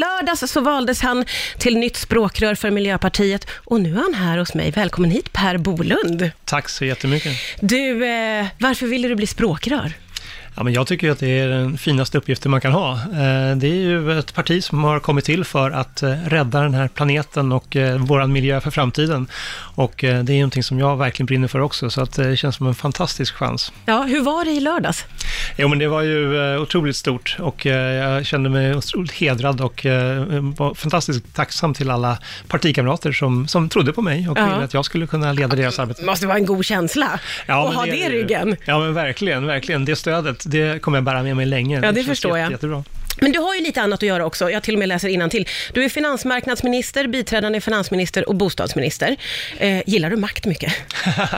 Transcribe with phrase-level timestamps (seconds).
[0.00, 1.24] lördags så valdes han
[1.58, 4.70] till nytt språkrör för Miljöpartiet och nu är han här hos mig.
[4.70, 6.30] Välkommen hit Per Bolund.
[6.44, 7.32] Tack så jättemycket.
[7.60, 9.92] Du, eh, varför ville du bli språkrör?
[10.60, 12.92] Ja, men jag tycker att det är den finaste uppgiften man kan ha.
[12.92, 16.74] Eh, det är ju ett parti som har kommit till för att eh, rädda den
[16.74, 19.28] här planeten och eh, vår miljö för framtiden.
[19.74, 22.66] Och det är någonting som jag verkligen brinner för också, så att det känns som
[22.66, 23.72] en fantastisk chans.
[23.86, 25.06] Ja, hur var det i lördags?
[25.56, 29.86] Jo, men det var ju otroligt stort och jag kände mig otroligt hedrad och
[30.56, 34.46] var fantastiskt tacksam till alla partikamrater som, som trodde på mig och ja.
[34.46, 36.00] ville att jag skulle kunna leda deras arbete.
[36.00, 38.56] Det måste vara en god känsla ja, att ha det i ryggen.
[38.64, 39.84] Ja, men verkligen, verkligen.
[39.84, 41.74] Det stödet det kommer jag bära med mig länge.
[41.74, 42.50] Ja, det, det förstår jag.
[42.50, 42.84] Jättebra.
[43.16, 44.50] Men du har ju lite annat att göra också.
[44.50, 45.48] Jag till och med läser till.
[45.72, 49.16] Du är finansmarknadsminister, biträdande finansminister och bostadsminister.
[49.58, 50.72] Eh, gillar du makt mycket?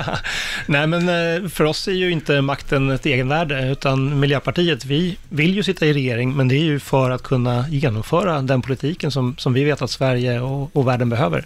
[0.67, 5.55] Nej, men eh, för oss är ju inte makten ett egenvärde, utan Miljöpartiet, vi vill
[5.55, 9.37] ju sitta i regering, men det är ju för att kunna genomföra den politiken som,
[9.39, 11.45] som vi vet att Sverige och, och världen behöver.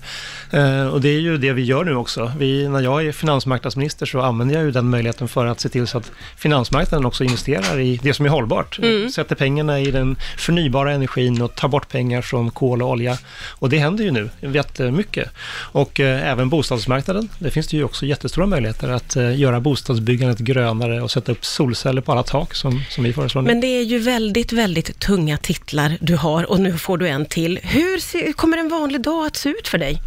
[0.52, 2.32] Eh, och det är ju det vi gör nu också.
[2.38, 5.86] Vi, när jag är finansmarknadsminister så använder jag ju den möjligheten för att se till
[5.86, 8.78] så att finansmarknaden också investerar i det som är hållbart.
[8.78, 9.10] Mm.
[9.10, 13.18] Sätter pengarna i den förnybara energin och ta bort pengar från kol och olja.
[13.50, 15.30] Och det händer ju nu jättemycket.
[15.72, 20.38] Och eh, även bostadsmarknaden, det finns det ju också jättestora möjligheter att eh, göra bostadsbyggandet
[20.38, 23.46] grönare och sätta upp solceller på alla tak som, som vi föreslår nu.
[23.46, 27.26] Men det är ju väldigt, väldigt tunga titlar du har och nu får du en
[27.26, 27.58] till.
[27.62, 30.00] Hur ser, kommer en vanlig dag att se ut för dig?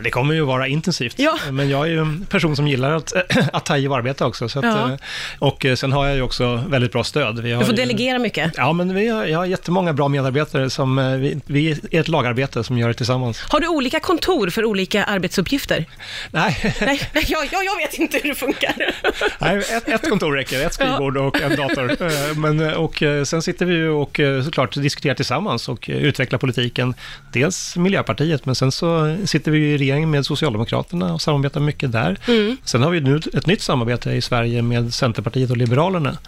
[0.00, 1.38] Det kommer ju vara intensivt, ja.
[1.50, 3.12] men jag är ju en person som gillar att,
[3.52, 4.48] att ta i och arbeta också.
[4.48, 4.90] Så att, ja.
[4.90, 4.96] Eh,
[5.38, 7.38] och eh, sen har jag ju också väldigt bra stöd.
[7.38, 8.52] Vi har du får delegera mycket.
[8.56, 12.08] Ja, men vi har, jag har jättemånga bra medarbetare som, eh, vi, vi är ett
[12.08, 13.40] lagarbete som gör det tillsammans.
[13.48, 15.84] Har du olika kontor för olika arbetsuppgifter?
[16.30, 16.74] Nej.
[16.80, 18.74] Nej, jag, jag, vet inte hur det funkar.
[19.38, 21.20] Nej, ett, ett kontor räcker, ett skrivbord ja.
[21.20, 22.34] och en dator.
[22.40, 26.94] Men, och sen sitter vi och såklart diskuterar tillsammans och utvecklar politiken.
[27.32, 32.18] Dels Miljöpartiet, men sen så sitter vi regering med Socialdemokraterna och samarbetar mycket där.
[32.28, 32.56] Mm.
[32.64, 36.18] Sen har vi nu ett nytt samarbete i Sverige med Centerpartiet och Liberalerna.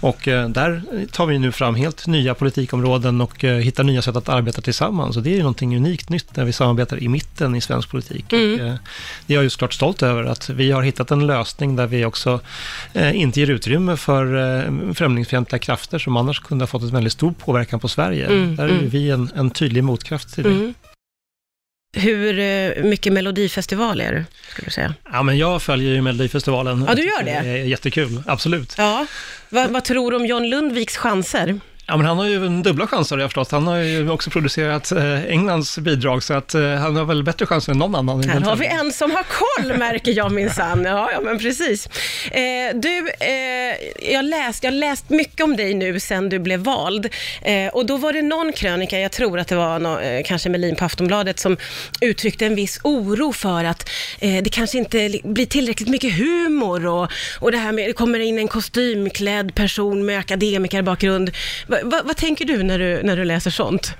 [0.00, 0.82] Och eh, där
[1.12, 5.16] tar vi nu fram helt nya politikområden och eh, hittar nya sätt att arbeta tillsammans.
[5.16, 8.32] Och det är ju någonting unikt nytt när vi samarbetar i mitten i svensk politik.
[8.32, 8.54] Mm.
[8.54, 8.74] Och, eh,
[9.26, 12.04] det är jag ju såklart stolt över, att vi har hittat en lösning där vi
[12.04, 12.40] också
[12.94, 14.24] inte ger utrymme för
[14.94, 18.28] främlingsfientliga krafter som annars kunde ha fått en väldigt stor påverkan på Sverige.
[18.28, 18.88] Där är mm.
[18.88, 20.50] vi en, en tydlig motkraft till det.
[20.50, 20.74] Mm.
[21.94, 24.94] Hur eh, mycket Melodifestival är du, skulle du säga?
[25.12, 26.84] Ja, men jag följer ju Melodifestivalen.
[26.88, 27.40] Ja, du gör det?
[27.42, 28.74] Det är jättekul, absolut.
[28.78, 29.06] Ja.
[29.48, 31.60] Va, vad tror du om John Lundviks chanser?
[31.86, 33.50] Ja, men han har ju dubbla chanser har jag förstått.
[33.50, 37.46] Han har ju också producerat eh, Englands bidrag, så att eh, han har väl bättre
[37.46, 38.24] chanser än någon annan.
[38.28, 40.84] Här har vi en som har koll, märker jag minsann.
[40.84, 41.86] Ja, ja, men precis.
[42.30, 42.42] Eh,
[42.74, 47.08] du, eh, jag, läst, jag har läst mycket om dig nu sen du blev vald.
[47.42, 50.48] Eh, och då var det någon krönika, jag tror att det var no, eh, kanske
[50.48, 51.56] Melin på Aftonbladet, som
[52.00, 53.90] uttryckte en viss oro för att
[54.20, 58.38] det kanske inte blir tillräckligt mycket humor och, och det här med, det kommer in
[58.38, 61.30] en kostymklädd person med akademikerbakgrund
[61.82, 63.96] Va, vad tänker du när, du när du läser sånt?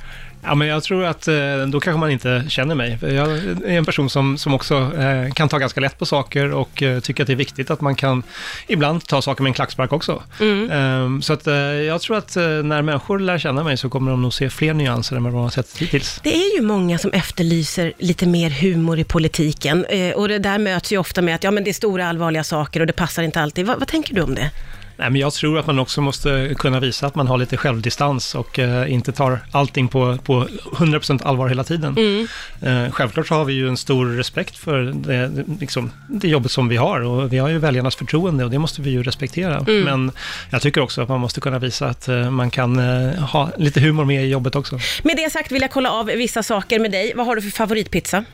[0.46, 1.34] Ja, men jag tror att eh,
[1.68, 2.98] då kanske man inte känner mig.
[3.00, 6.82] Jag är en person som, som också eh, kan ta ganska lätt på saker och
[6.82, 8.22] eh, tycker att det är viktigt att man kan
[8.66, 10.22] ibland ta saker med en klackspark också.
[10.40, 10.70] Mm.
[10.70, 11.46] Ehm, så att
[11.86, 15.16] jag tror att när människor lär känna mig så kommer de nog se fler nyanser
[15.16, 16.20] än vad de har sett hittills.
[16.22, 20.92] Det är ju många som efterlyser lite mer humor i politiken och det där möts
[20.92, 23.40] ju ofta med att ja, men det är stora allvarliga saker och det passar inte
[23.40, 23.66] alltid.
[23.66, 24.50] vad, vad tänker du om det?
[24.96, 28.34] Nej, men jag tror att man också måste kunna visa att man har lite självdistans
[28.34, 31.96] och eh, inte tar allting på, på 100% allvar hela tiden.
[31.96, 32.26] Mm.
[32.62, 36.68] Eh, självklart så har vi ju en stor respekt för det, liksom, det jobbet som
[36.68, 39.58] vi har och vi har ju väljarnas förtroende och det måste vi ju respektera.
[39.58, 39.80] Mm.
[39.84, 40.12] Men
[40.50, 43.80] jag tycker också att man måste kunna visa att eh, man kan eh, ha lite
[43.80, 44.78] humor med i jobbet också.
[45.02, 47.12] Med det sagt vill jag kolla av vissa saker med dig.
[47.16, 48.24] Vad har du för favoritpizza?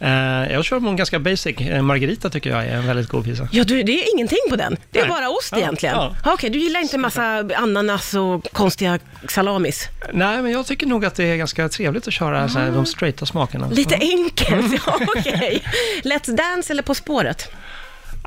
[0.00, 1.60] Eh, jag kör en ganska basic.
[1.60, 3.48] Eh, Margarita tycker jag är en väldigt god pizza.
[3.52, 4.76] Ja, du, det är ingenting på den.
[4.90, 5.10] Det är Nej.
[5.10, 5.94] bara ost ja, egentligen.
[5.94, 6.16] Ja.
[6.20, 8.98] Okej, okay, du gillar inte massa ananas och konstiga
[9.28, 9.88] salamis?
[10.12, 12.74] Nej, men jag tycker nog att det är ganska trevligt att köra mm.
[12.74, 13.68] de straighta smakerna.
[13.68, 15.32] Lite enkelt, ja okej.
[15.32, 15.60] Okay.
[16.02, 17.50] Let's Dance eller På spåret?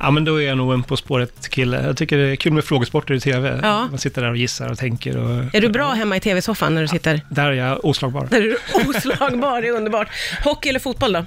[0.01, 1.83] Ja, men då är jag nog en På spåret-kille.
[1.85, 3.59] Jag tycker det är kul med frågesporter i tv.
[3.63, 3.87] Ja.
[3.87, 5.17] Man sitter där och gissar och tänker.
[5.17, 7.21] Och, är du bra hemma i tv-soffan när du sitter?
[7.29, 8.27] Där är jag oslagbar.
[8.31, 8.57] Där är du
[8.89, 10.07] oslagbar, det är underbart.
[10.43, 11.25] Hockey eller fotboll då?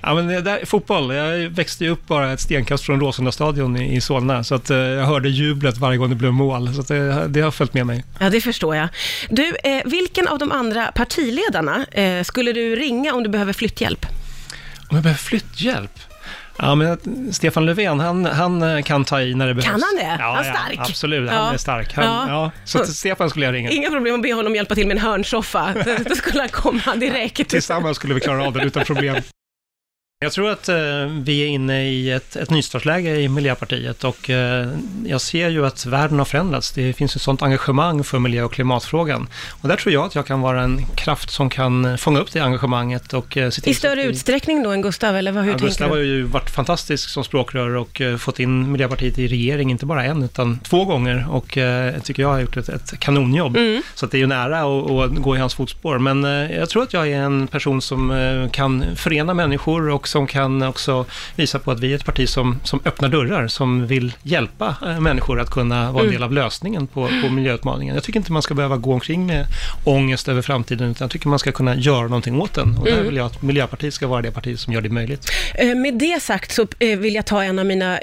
[0.00, 1.14] Ja, men där, fotboll.
[1.14, 4.70] Jag växte ju upp bara ett stenkast från Råsunda stadion i, i Solna, så att
[4.70, 6.74] eh, jag hörde jublet varje gång det blev mål.
[6.74, 8.04] Så att det, det har följt med mig.
[8.18, 8.88] Ja, det förstår jag.
[9.28, 14.06] Du, eh, vilken av de andra partiledarna eh, skulle du ringa om du behöver flytthjälp?
[14.88, 16.00] Om jag behöver flytthjälp?
[16.58, 16.98] Ja, men
[17.32, 19.66] Stefan Löfven, han, han kan ta i när det behövs.
[19.72, 20.16] Kan han det?
[20.22, 20.78] Ja, Han är ja, stark.
[20.90, 21.36] absolut, Ja.
[21.36, 21.94] han är stark.
[21.94, 22.24] Han, Ja.
[22.28, 22.50] ja.
[22.64, 23.70] så Stefan skulle jag ringa.
[23.70, 25.74] Inga problem att be honom hjälpa till med en hörnsoffa.
[26.08, 27.48] Då skulle han komma direkt.
[27.48, 29.16] Tillsammans skulle vi klara av det utan problem.
[30.20, 30.76] Jag tror att eh,
[31.22, 34.68] vi är inne i ett, ett nystartsläge i Miljöpartiet och eh,
[35.06, 36.72] jag ser ju att världen har förändrats.
[36.72, 39.28] Det finns ett sånt engagemang för miljö och klimatfrågan.
[39.62, 42.40] Och där tror jag att jag kan vara en kraft som kan fånga upp det
[42.40, 45.50] engagemanget och eh, se till I större vi- utsträckning då än Gustav, eller vad, hur
[45.52, 46.06] Ja, Gustav tänker har du?
[46.06, 50.22] ju varit fantastisk som språkrör och eh, fått in Miljöpartiet i regering, inte bara en,
[50.22, 51.26] utan två gånger.
[51.30, 53.56] Och eh, tycker jag har gjort ett, ett kanonjobb.
[53.56, 53.82] Mm.
[53.94, 54.58] Så att det är ju nära
[55.04, 55.98] att, gå i hans fotspår.
[55.98, 60.06] Men eh, jag tror att jag är en person som eh, kan förena människor och
[60.16, 61.04] som kan också
[61.36, 65.00] visa på att vi är ett parti som, som öppnar dörrar, som vill hjälpa eh,
[65.00, 66.12] människor att kunna vara en Mm.
[66.12, 67.94] del av lösningen på, på miljöutmaningen.
[67.94, 69.46] Jag tycker inte man ska behöva gå omkring med
[69.84, 72.76] ångest över framtiden, utan jag tycker man ska kunna göra någonting åt den.
[72.78, 73.04] Och där Mm.
[73.06, 75.30] vill jag att Miljöpartiet ska vara det parti som gör det möjligt.
[75.54, 77.98] Eh, Med det sagt så eh, vill jag ta en av mina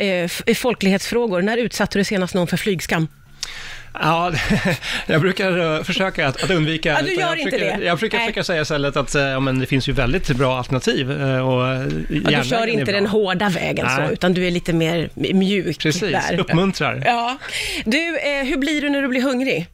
[0.55, 1.41] folklighetsfrågor.
[1.41, 3.07] När utsatte du senast någon för flygskam?
[3.99, 4.33] Ja,
[5.07, 6.89] jag brukar eh, försöka att, att undvika...
[6.89, 7.85] Ja, du gör jag inte brukar, det.
[7.85, 8.27] Jag brukar Nej.
[8.27, 11.11] försöka säga istället att eh, ja, men det finns ju väldigt bra alternativ.
[11.11, 11.91] eh, Och
[12.29, 14.07] Ja, du kör inte den hårda vägen Nej.
[14.07, 16.39] så, utan du är lite mer mjuk Precis, där.
[16.39, 17.03] uppmuntrar.
[17.05, 17.37] Ja.
[17.85, 19.67] Du, eh, hur blir du när du blir hungrig?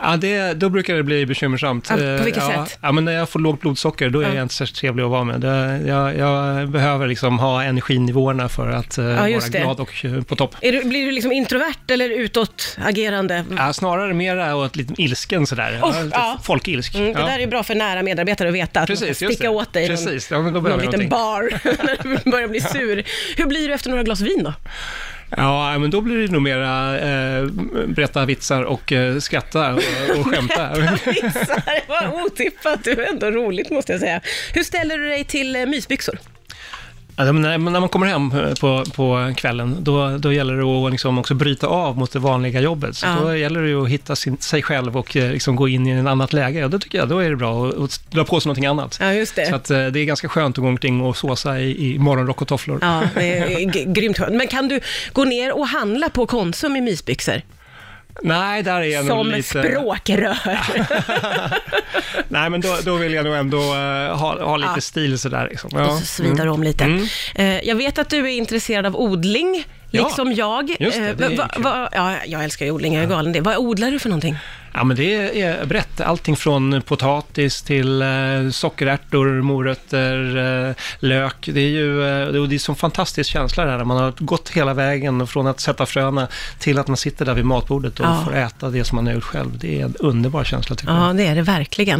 [0.00, 1.86] Ja, det, då brukar det bli bekymmersamt.
[1.90, 2.78] Ja, på vilket ja, sätt?
[2.82, 4.34] Ja, men när jag får lågt blodsocker, då är Ja.
[4.34, 5.44] jag inte särskilt trevlig att vara med.
[5.86, 9.48] Jag, jag behöver liksom ha energinivåerna för att eh, vara det.
[9.48, 10.56] glad och eh, på topp.
[10.60, 13.44] Du, blir du liksom introvert eller utåtagerande?
[13.56, 15.80] Ja, snarare mera åt lite ilsken sådär.
[15.82, 16.38] Oh, ja, ja.
[16.44, 16.94] Folkilsk.
[16.94, 17.26] Mm, det ja.
[17.26, 19.48] där är bra för nära medarbetare att veta, att Precis, sticka det.
[19.48, 21.42] åt dig någon, Precis, ja, någon behöver jag liten bar
[21.84, 23.04] när du börjar bli sur.
[23.36, 24.52] Hur blir du efter några glas vin då?
[25.36, 27.46] Ja, men då blir det nog mera eh,
[27.86, 29.82] berätta vitsar och eh, skratta och,
[30.18, 30.70] och skämta.
[31.06, 32.84] Vitsar, vad otippat.
[32.84, 34.20] Det var ändå roligt måste jag säga.
[34.54, 36.18] Hur ställer du dig till eh, mysbyxor?
[37.16, 40.92] Men när, när man kommer hem eh, på, på kvällen, då, då gäller det att
[40.92, 42.96] liksom också bryta av mot det vanliga jobbet.
[42.96, 43.16] Så Ja.
[43.22, 46.06] då gäller det att hitta sin, sig själv och eh, liksom gå in i ett
[46.06, 46.58] annat läge.
[46.60, 48.98] Ja, då tycker jag då är det bra att, att dra på sig någonting annat.
[49.00, 49.46] Ja, just det.
[49.46, 52.42] Så att, eh, det är ganska skönt att gå omkring och såsa i, i morgonrock
[52.42, 52.78] och tofflor.
[52.82, 54.34] Ja, det är grymt skönt.
[54.34, 54.80] Men kan du
[55.12, 57.42] gå ner och handla på Konsum i mysbyxor?
[58.22, 59.48] Nej, där är jag nog Som lite...
[59.48, 60.38] språkrör.
[62.28, 64.80] Nej, men då, då vill jag nog ändå eh, ha, ha lite Ja.
[64.80, 65.48] stil sådär.
[65.50, 65.80] Liksom.
[65.80, 66.84] Och så svidar du om lite.
[66.84, 67.06] Mm.
[67.34, 69.64] Eh, jag vet att du är intresserad av odling,
[69.94, 70.76] Ja, liksom jag.
[70.80, 73.40] just det, Eh, det va- va- ja, jag älskar ju odling, jag är galen det.
[73.40, 74.36] Vad odlar du för någonting?
[74.74, 76.00] Ja, men det är brett.
[76.00, 78.08] Allting från potatis till eh,
[78.52, 80.36] sockerärtor, morötter,
[80.68, 81.48] eh, lök.
[81.52, 81.96] Det är ju
[82.48, 85.86] det är sån fantastisk känsla där när man har gått hela vägen från att sätta
[85.86, 86.28] fröna
[86.58, 88.22] till att man sitter där vid matbordet och Ja.
[88.24, 89.58] får äta det som man har gjort själv.
[89.58, 91.08] Det är en underbar känsla tycker jag.
[91.08, 91.86] Ja, det är det verkligen.